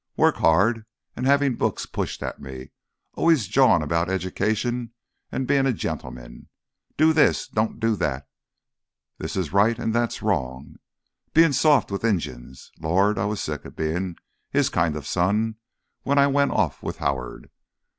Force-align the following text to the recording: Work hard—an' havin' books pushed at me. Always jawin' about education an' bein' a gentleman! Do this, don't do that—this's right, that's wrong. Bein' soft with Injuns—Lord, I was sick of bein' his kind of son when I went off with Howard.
Work 0.17 0.37
hard—an' 0.37 1.25
havin' 1.25 1.57
books 1.57 1.85
pushed 1.85 2.23
at 2.23 2.41
me. 2.41 2.71
Always 3.13 3.45
jawin' 3.47 3.83
about 3.83 4.09
education 4.09 4.93
an' 5.31 5.45
bein' 5.45 5.67
a 5.67 5.73
gentleman! 5.73 6.49
Do 6.97 7.13
this, 7.13 7.47
don't 7.47 7.79
do 7.79 7.95
that—this's 7.95 9.53
right, 9.53 9.77
that's 9.77 10.23
wrong. 10.23 10.77
Bein' 11.35 11.53
soft 11.53 11.91
with 11.91 12.03
Injuns—Lord, 12.03 13.19
I 13.19 13.25
was 13.25 13.41
sick 13.41 13.63
of 13.63 13.75
bein' 13.75 14.15
his 14.49 14.69
kind 14.69 14.95
of 14.95 15.05
son 15.05 15.57
when 16.01 16.17
I 16.17 16.25
went 16.25 16.49
off 16.49 16.81
with 16.81 16.97
Howard. 16.97 17.51